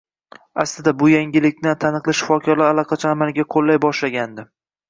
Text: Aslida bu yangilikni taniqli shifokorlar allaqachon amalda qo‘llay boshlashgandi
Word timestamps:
Aslida 0.63 0.93
bu 1.03 1.09
yangilikni 1.11 1.75
taniqli 1.85 2.17
shifokorlar 2.21 2.73
allaqachon 2.73 3.15
amalda 3.19 3.49
qo‘llay 3.57 3.83
boshlashgandi 3.85 4.49